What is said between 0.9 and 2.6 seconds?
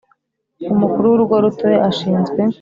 w Urugo Rutoya ashinzwe